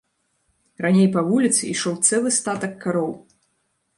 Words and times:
Раней 0.85 1.07
па 1.15 1.21
вуліцы 1.27 1.61
ішоў 1.73 1.95
цэлы 2.09 2.33
статак 2.39 2.73
кароў. 2.87 3.11